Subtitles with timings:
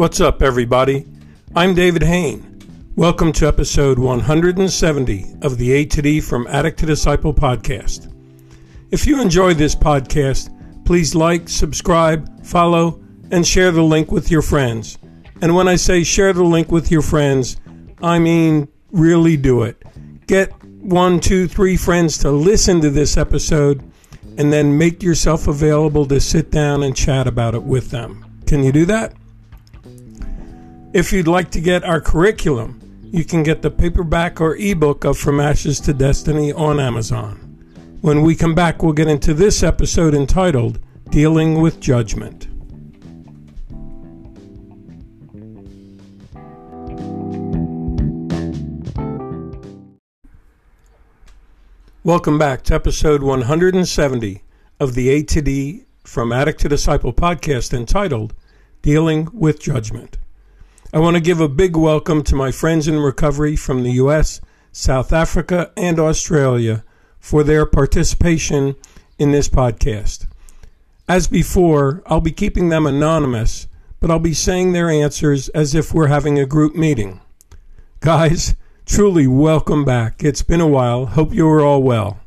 [0.00, 1.04] What's up, everybody?
[1.54, 2.58] I'm David Hain.
[2.96, 8.10] Welcome to episode 170 of the A to D from Addict to Disciple podcast.
[8.90, 10.48] If you enjoy this podcast,
[10.86, 14.96] please like, subscribe, follow, and share the link with your friends.
[15.42, 17.58] And when I say share the link with your friends,
[18.02, 19.82] I mean really do it.
[20.26, 20.50] Get
[20.82, 23.82] one, two, three friends to listen to this episode
[24.38, 28.24] and then make yourself available to sit down and chat about it with them.
[28.46, 29.12] Can you do that?
[30.92, 35.16] If you'd like to get our curriculum, you can get the paperback or ebook of
[35.16, 37.36] From Ashes to Destiny on Amazon.
[38.00, 42.48] When we come back, we'll get into this episode entitled Dealing with Judgment.
[52.02, 54.42] Welcome back to episode 170
[54.80, 58.34] of the A to D from Addict to Disciple podcast entitled
[58.82, 60.18] Dealing with Judgment.
[60.92, 64.40] I want to give a big welcome to my friends in recovery from the U.S.,
[64.72, 66.82] South Africa, and Australia
[67.20, 68.74] for their participation
[69.16, 70.26] in this podcast.
[71.08, 73.68] As before, I'll be keeping them anonymous,
[74.00, 77.20] but I'll be saying their answers as if we're having a group meeting.
[78.00, 80.24] Guys, truly welcome back.
[80.24, 81.06] It's been a while.
[81.06, 82.18] Hope you are all well.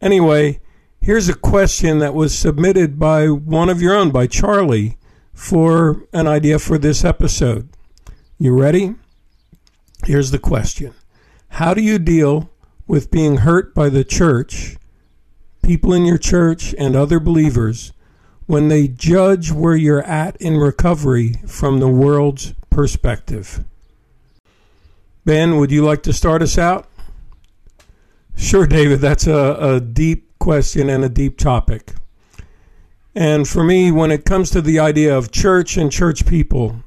[0.00, 0.60] Anyway,
[1.00, 4.98] here's a question that was submitted by one of your own, by Charlie
[5.32, 7.68] for an idea for this episode.
[8.38, 8.94] You ready?
[10.04, 10.94] Here's the question
[11.48, 12.50] How do you deal
[12.86, 14.76] with being hurt by the church,
[15.62, 17.92] people in your church, and other believers
[18.46, 23.64] when they judge where you're at in recovery from the world's perspective?
[25.24, 26.88] Ben, would you like to start us out?
[28.36, 29.00] Sure, David.
[29.00, 31.92] That's a, a deep question and a deep topic.
[33.14, 36.82] And for me, when it comes to the idea of church and church people,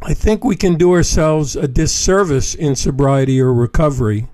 [0.00, 4.28] I think we can do ourselves a disservice in sobriety or recovery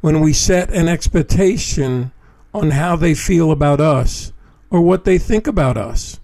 [0.00, 2.12] when we set an expectation
[2.54, 4.32] on how they feel about us
[4.70, 6.20] or what they think about us.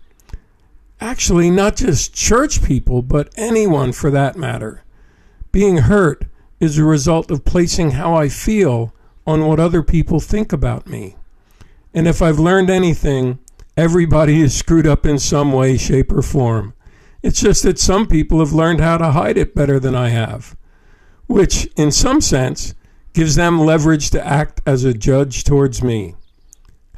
[1.01, 4.85] Actually, not just church people, but anyone for that matter.
[5.51, 6.27] Being hurt
[6.61, 8.95] is a result of placing how I feel
[9.27, 11.17] on what other people think about me.
[11.93, 13.41] And if I've learned anything,
[13.77, 16.75] Everybody is screwed up in some way, shape, or form.
[17.23, 20.57] It's just that some people have learned how to hide it better than I have,
[21.27, 22.75] which, in some sense,
[23.15, 26.17] gives them leverage to act as a judge towards me.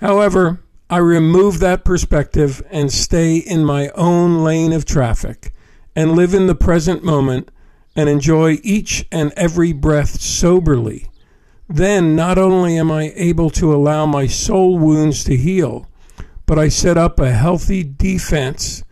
[0.01, 5.53] However, I remove that perspective and stay in my own lane of traffic
[5.95, 7.51] and live in the present moment
[7.95, 11.09] and enjoy each and every breath soberly.
[11.69, 15.89] Then not only am I able to allow my soul wounds to heal,
[16.47, 18.82] but I set up a healthy defense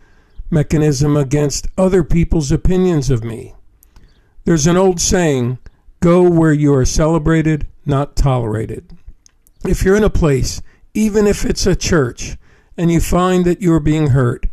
[0.49, 3.53] mechanism against other people's opinions of me.
[4.45, 5.59] There's an old saying
[5.99, 8.97] go where you are celebrated, not tolerated.
[9.65, 10.61] If you're in a place,
[10.93, 12.37] even if it's a church,
[12.77, 14.47] and you find that you're being hurt,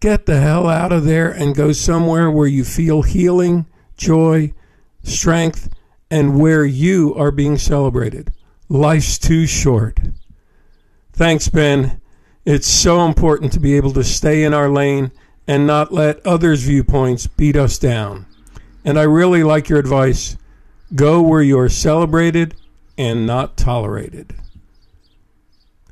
[0.00, 3.66] get the hell out of there and go somewhere where you feel healing,
[3.96, 4.52] joy,
[5.02, 5.68] strength,
[6.10, 8.32] and where you are being celebrated.
[8.68, 10.00] Life's too short.
[11.12, 11.97] Thanks, Ben.
[12.50, 15.12] It's so important to be able to stay in our lane
[15.46, 18.24] and not let others' viewpoints beat us down.
[18.86, 20.34] And I really like your advice
[20.94, 22.54] go where you are celebrated
[22.96, 24.34] and not tolerated.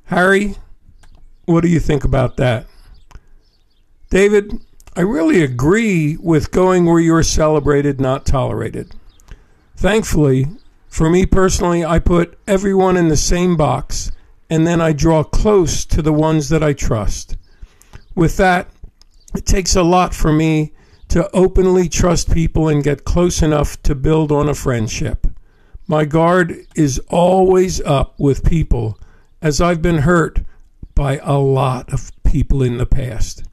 [0.05, 0.55] Harry,
[1.45, 2.65] what do you think about that?
[4.09, 4.59] David,
[4.97, 8.95] I really agree with going where you're celebrated, not tolerated.
[9.77, 10.47] Thankfully,
[10.89, 14.11] for me personally, I put everyone in the same box
[14.49, 17.37] and then I draw close to the ones that I trust.
[18.15, 18.69] With that,
[19.35, 20.73] it takes a lot for me
[21.09, 25.27] to openly trust people and get close enough to build on a friendship.
[25.87, 28.99] My guard is always up with people
[29.41, 30.41] as I've been hurt
[30.95, 33.45] by a lot of people in the past.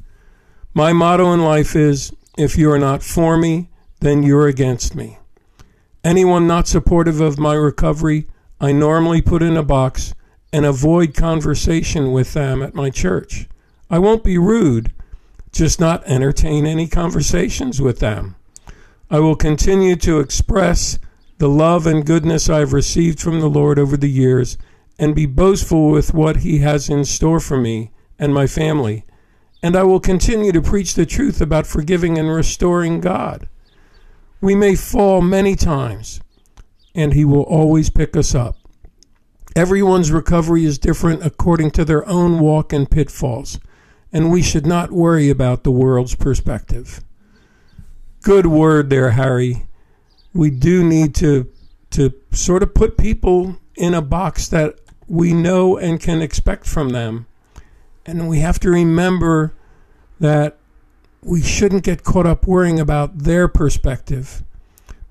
[0.73, 3.69] My motto in life is if you are not for me,
[3.99, 5.19] then you're against me.
[6.03, 8.25] Anyone not supportive of my recovery,
[8.59, 10.15] I normally put in a box
[10.53, 13.49] and avoid conversation with them at my church.
[13.89, 14.93] I won't be rude,
[15.51, 18.35] just not entertain any conversations with them.
[19.09, 20.99] I will continue to express
[21.39, 24.59] the love and goodness I've received from the Lord over the years
[24.99, 27.89] and be boastful with what He has in store for me
[28.19, 29.05] and my family.
[29.63, 33.49] And I will continue to preach the truth about forgiving and restoring God.
[34.39, 36.21] We may fall many times,
[36.93, 38.57] and He will always pick us up.
[39.55, 43.59] Everyone's recovery is different according to their own walk and pitfalls,
[44.11, 47.01] and we should not worry about the world's perspective.
[48.23, 49.67] Good word there, Harry.
[50.33, 51.49] We do need to
[51.91, 56.89] to sort of put people in a box that we know and can expect from
[56.89, 57.27] them.
[58.03, 59.53] And we have to remember
[60.19, 60.57] that
[61.21, 64.43] we shouldn't get caught up worrying about their perspective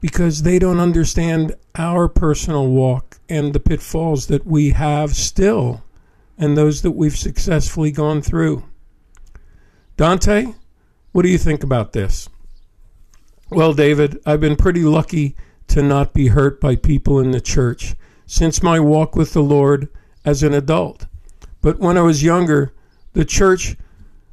[0.02, 5.84] because they don't understand our personal walk and the pitfalls that we have still
[6.36, 8.64] and those that we've successfully gone through.
[9.96, 10.54] Dante,
[11.12, 12.28] what do you think about this?
[13.48, 15.36] Well, David, I've been pretty lucky
[15.68, 17.94] to not be hurt by people in the church
[18.26, 19.88] since my walk with the Lord
[20.24, 21.06] as an adult.
[21.60, 22.74] But when I was younger,
[23.12, 23.76] the church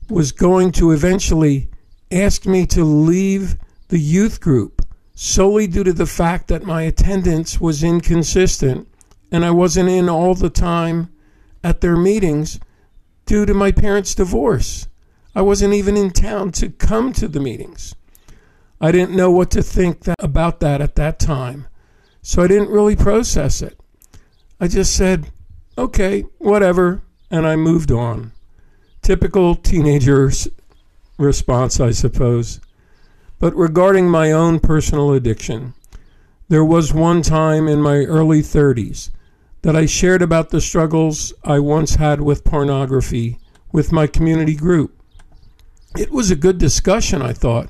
[0.10, 1.70] was going to eventually
[2.12, 3.56] ask me to leave
[3.90, 4.79] the youth group
[5.22, 8.88] solely due to the fact that my attendance was inconsistent
[9.30, 11.12] and I wasn't in all the time
[11.62, 12.58] at their meetings
[13.26, 14.88] due to my parents' divorce.
[15.36, 17.96] I wasn't even in town to come to the meetings.
[18.80, 21.68] I didn't know what to think that, about that at that time.
[22.22, 23.78] So I didn't really process it.
[24.58, 25.34] I just said,
[25.78, 28.32] okay, whatever, and I moved on.
[29.02, 30.48] Typical teenager's
[31.18, 32.62] response, I suppose.
[33.40, 35.74] But regarding my own personal addiction,
[36.50, 39.12] there was one time in my early 30s
[39.62, 43.40] that I shared about the struggles I once had with pornography
[43.72, 45.02] with my community group.
[45.98, 47.70] It was a good discussion, I thought,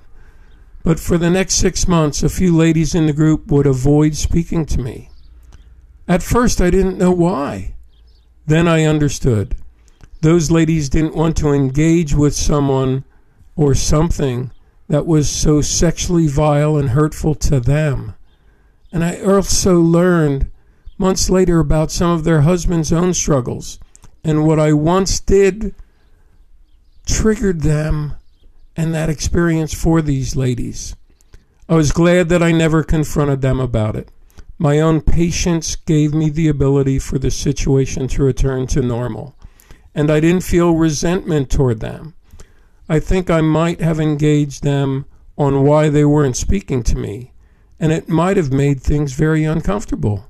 [0.84, 4.66] but for the next six months, a few ladies in the group would avoid speaking
[4.68, 5.10] to me.
[6.08, 7.76] At first, I didn't know why.
[8.48, 9.56] Then I understood.
[10.22, 13.04] Those ladies didn't want to engage with someone
[13.56, 14.52] or something
[14.90, 18.16] that was so sexually vile and hurtful to them.
[18.92, 20.52] And I also learned
[20.98, 23.80] months later about some of their husbands' own struggles
[24.24, 25.74] and what I once did
[27.06, 28.16] triggered them
[28.76, 30.96] and that experience for these ladies.
[31.68, 34.10] I was glad that I never confronted them about it.
[34.58, 39.36] My own patience gave me the ability for the situation to return to normal,
[39.94, 42.16] and I didn't feel resentment toward them.
[42.92, 45.06] I think I might have engaged them
[45.38, 47.34] on why they weren't speaking to me,
[47.80, 50.28] and it might have made things very uncomfortable.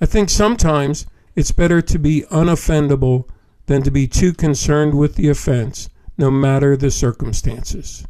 [0.00, 1.06] I think sometimes
[1.36, 3.28] it's better to be unoffendable
[3.66, 8.06] than to be too concerned with the offense no matter the circumstances.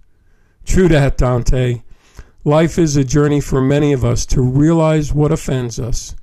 [0.64, 1.82] True that, Dante.
[2.44, 6.14] Life is a journey for many of us to realize what offends us.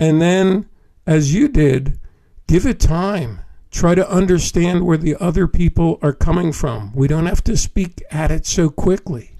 [0.00, 0.68] And then,
[1.06, 2.00] as you did,
[2.48, 3.40] give it time.
[3.72, 6.92] Try to understand where the other people are coming from.
[6.94, 9.32] We don't have to speak at it so quickly.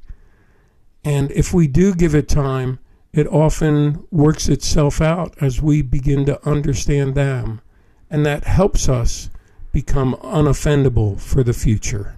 [1.05, 2.79] And if we do give it time,
[3.13, 7.61] it often works itself out as we begin to understand them.
[8.11, 9.29] And that helps us
[9.71, 12.17] become unoffendable for the future.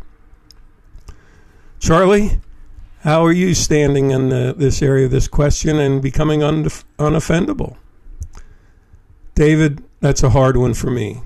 [1.81, 2.41] Charlie,
[3.01, 6.65] how are you standing in the, this area of this question and becoming un,
[6.99, 7.77] unoffendable?
[9.35, 11.23] David, that's a hard one for me.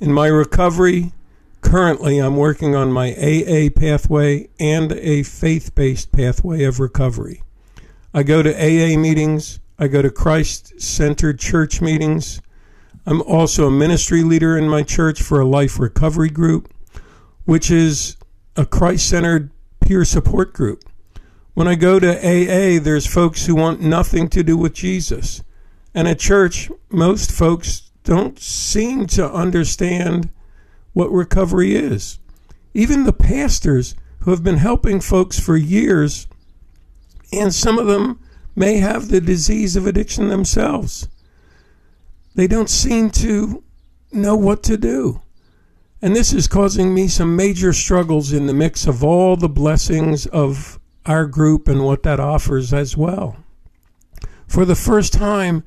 [0.00, 1.12] In my recovery,
[1.60, 7.42] currently I'm working on my AA pathway and a faith based pathway of recovery.
[8.12, 12.42] I go to AA meetings, I go to Christ centered church meetings,
[13.06, 16.72] I'm also a ministry leader in my church for a life recovery group,
[17.44, 18.16] which is
[18.56, 20.84] a Christ centered peer support group.
[21.52, 25.42] When I go to AA, there's folks who want nothing to do with Jesus.
[25.94, 30.30] And at church, most folks don't seem to understand
[30.92, 32.18] what recovery is.
[32.72, 36.26] Even the pastors who have been helping folks for years,
[37.32, 38.20] and some of them
[38.54, 41.08] may have the disease of addiction themselves
[42.34, 43.62] they don't seem to
[44.12, 45.20] know what to do.
[46.02, 50.26] And this is causing me some major struggles in the mix of all the blessings
[50.26, 53.36] of our group and what that offers as well.
[54.46, 55.64] For the first time,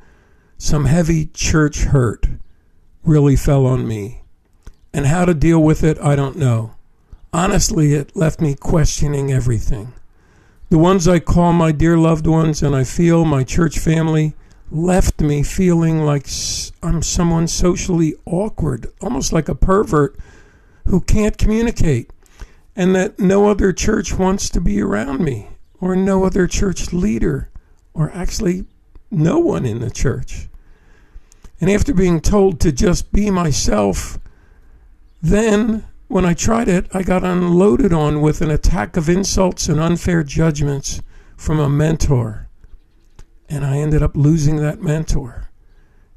[0.58, 2.27] some heavy church hurt
[3.08, 4.22] really fell on me.
[4.94, 6.76] And how to deal with it, I don't know.
[7.32, 9.94] Honestly, it left me questioning everything.
[10.70, 14.34] The ones I call my dear loved ones and I feel my church family
[14.70, 16.28] left me feeling like
[16.84, 20.18] I'm someone socially awkward, almost like a pervert
[20.88, 22.12] who can't communicate,
[22.76, 25.48] and that no other church wants to be around me,
[25.80, 27.50] or no other church leader,
[27.94, 28.66] or actually
[29.10, 30.50] no one in the church.
[31.60, 34.20] And after being told to just be myself,
[35.22, 39.80] then when I tried it, I got unloaded on with an attack of insults and
[39.80, 41.02] unfair judgments
[41.36, 42.48] from a mentor
[43.50, 45.50] and I ended up losing that mentor.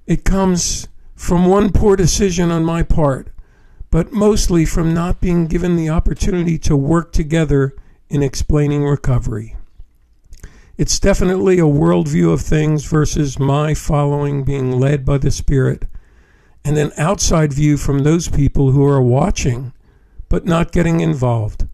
[0.06, 3.28] It comes from one poor decision on my part,
[3.90, 7.74] but mostly from not being given the opportunity to work together
[8.08, 9.56] in explaining recovery.
[10.80, 15.84] It's definitely a worldview of things versus my following being led by the Spirit,
[16.64, 19.74] and an outside view from those people who are watching
[20.30, 21.68] but not getting involved.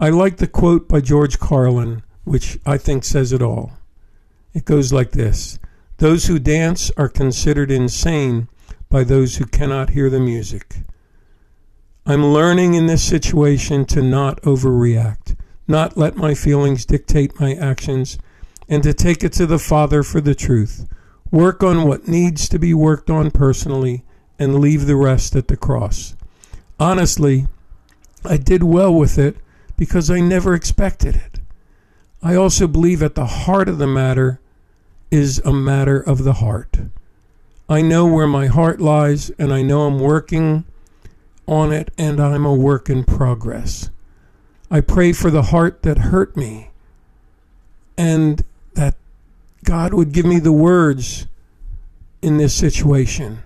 [0.00, 3.74] I like the quote by George Carlin, which I think says it all.
[4.52, 5.60] It goes like this
[5.98, 8.48] Those who dance are considered insane
[8.88, 10.78] by those who cannot hear the music.
[12.04, 15.36] I'm learning in this situation to not overreact,
[15.68, 18.18] not let my feelings dictate my actions,
[18.72, 20.88] and to take it to the Father for the truth.
[21.30, 24.02] Work on what needs to be worked on personally
[24.38, 26.16] and leave the rest at the cross.
[26.80, 27.48] Honestly,
[28.24, 29.36] I did well with it
[29.76, 31.40] because I never expected it.
[32.22, 34.40] I also believe at the heart of the matter
[35.10, 36.78] is a matter of the heart.
[37.68, 40.64] I know where my heart lies, and I know I'm working
[41.46, 43.90] on it, and I'm a work in progress.
[44.70, 46.70] I pray for the heart that hurt me,
[47.98, 48.42] and
[48.74, 48.96] that
[49.64, 51.26] God would give me the words
[52.20, 53.42] in this situation.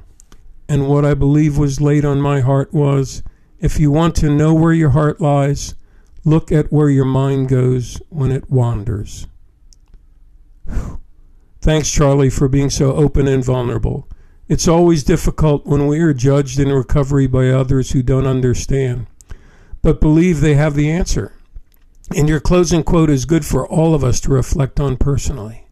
[0.68, 3.23] And what I believe was laid on my heart was
[3.61, 5.75] if you want to know where your heart lies,
[6.25, 9.26] look at where your mind goes when it wanders.
[10.66, 11.00] Whew.
[11.61, 14.09] Thanks, Charlie, for being so open and vulnerable.
[14.49, 19.09] It's always difficult when we are judged in recovery by others who don't understand,
[19.83, 21.33] but believe they have the answer.
[22.14, 25.66] And your closing quote is good for all of us to reflect on personally.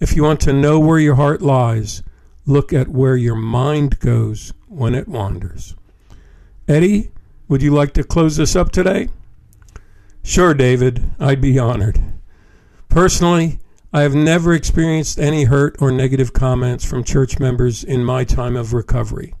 [0.00, 2.02] If you want to know where your heart lies,
[2.46, 5.76] look at where your mind goes when it wanders.
[6.66, 7.10] Eddie,
[7.48, 9.08] would you like to close this up today?
[10.22, 12.00] Sure, David, I'd be honored.
[12.88, 13.58] Personally,
[13.92, 18.56] I have never experienced any hurt or negative comments from church members in my time
[18.56, 19.34] of recovery.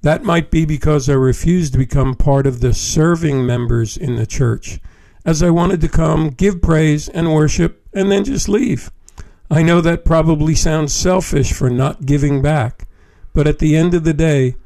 [0.00, 4.26] That might be because I refused to become part of the serving members in the
[4.26, 4.80] church,
[5.24, 8.90] as I wanted to come, give praise and worship, and then just leave.
[9.50, 12.88] I know that probably sounds selfish for not giving back,
[13.32, 14.56] but at the end of the day,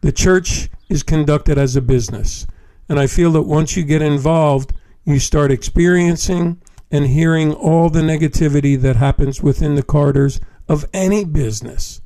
[0.00, 2.46] the church is conducted as a business.
[2.88, 4.72] And I feel that once you get involved,
[5.04, 11.24] you start experiencing and hearing all the negativity that happens within the corridors of any
[11.24, 12.00] business.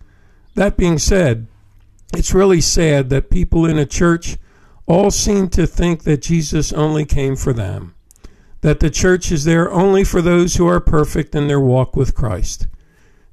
[0.55, 1.47] That being said,
[2.15, 4.39] it's really sad that people in a church
[4.87, 7.95] all seem to think that Jesus only came for them,
[8.61, 12.15] that the church is there only for those who are perfect in their walk with
[12.15, 12.67] Christ.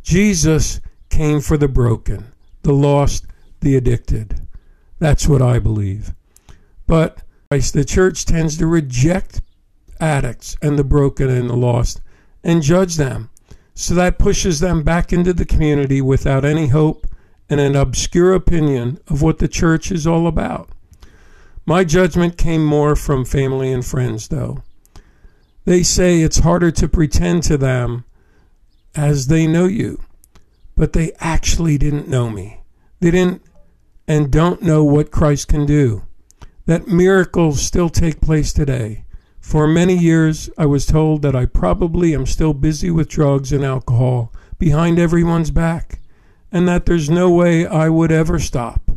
[0.03, 0.79] Jesus
[1.09, 2.25] came for the broken,
[2.61, 3.25] the lost,
[3.61, 4.47] the addicted.
[4.99, 6.13] That's what I believe.
[6.87, 9.41] But the church tends to reject
[9.99, 12.01] addicts and the broken and the lost
[12.43, 13.29] and judge them.
[13.73, 17.07] So that pushes them back into the community without any hope
[17.49, 20.69] and an obscure opinion of what the church is all about.
[21.65, 24.63] My judgment came more from family and friends, though.
[25.65, 28.05] They say it's harder to pretend to them
[28.95, 29.99] as they know you,
[30.75, 32.61] but they actually didn't know me.
[32.99, 33.41] They didn't
[34.07, 36.03] and don't know what Christ can do.
[36.67, 39.05] That miracles still take place today.
[39.39, 43.63] For many years, I was told that I probably am still busy with drugs and
[43.63, 45.99] alcohol behind everyone's back,
[46.51, 48.91] and that there's no way I would ever stop.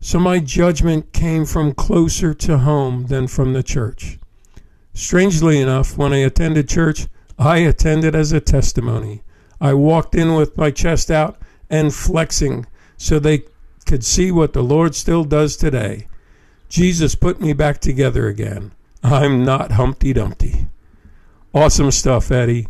[0.00, 4.18] So my judgment came from closer to home than from the church.
[4.96, 7.06] Strangely enough, when I attended church,
[7.38, 9.22] I attended as a testimony.
[9.60, 11.38] I walked in with my chest out
[11.68, 12.64] and flexing
[12.96, 13.42] so they
[13.84, 16.08] could see what the Lord still does today.
[16.70, 18.72] Jesus put me back together again.
[19.02, 20.66] I'm not Humpty Dumpty.
[21.52, 22.66] Awesome stuff, Eddie.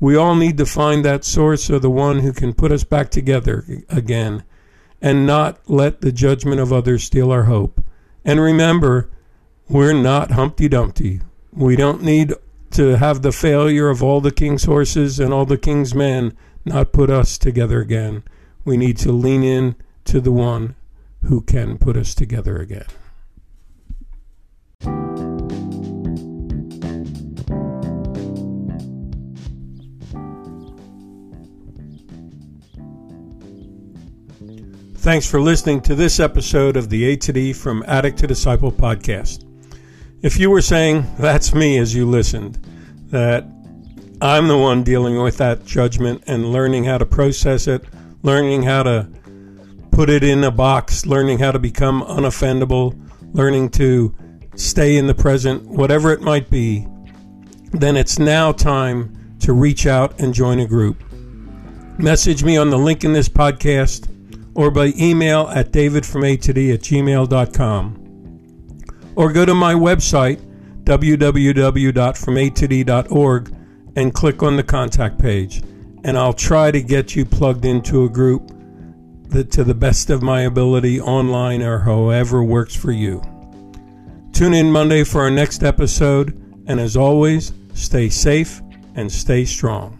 [0.00, 3.10] We all need to find that source or the one who can put us back
[3.10, 4.44] together again
[5.02, 7.84] and not let the judgment of others steal our hope.
[8.24, 9.10] And remember,
[9.68, 11.20] we're not Humpty Dumpty.
[11.56, 12.34] We don't need
[12.72, 16.36] to have the failure of all the king's horses and all the king's men
[16.66, 18.24] not put us together again.
[18.66, 20.74] We need to lean in to the one
[21.22, 22.84] who can put us together again.
[34.98, 38.72] Thanks for listening to this episode of the A to D from Addict to Disciple
[38.72, 39.45] podcast.
[40.26, 42.56] If you were saying, that's me as you listened,
[43.12, 43.44] that
[44.20, 47.84] I'm the one dealing with that judgment and learning how to process it,
[48.24, 49.08] learning how to
[49.92, 53.00] put it in a box, learning how to become unoffendable,
[53.34, 54.16] learning to
[54.56, 56.88] stay in the present, whatever it might be,
[57.70, 61.04] then it's now time to reach out and join a group.
[62.00, 64.08] Message me on the link in this podcast
[64.56, 68.05] or by email at davidfromatod at gmail.com.
[69.16, 70.40] Or go to my website,
[70.84, 73.54] www.fromatod.org,
[73.96, 75.62] and click on the contact page,
[76.04, 78.52] and I'll try to get you plugged into a group
[79.30, 83.22] that, to the best of my ability, online or however works for you.
[84.32, 88.60] Tune in Monday for our next episode, and as always, stay safe
[88.94, 89.95] and stay strong.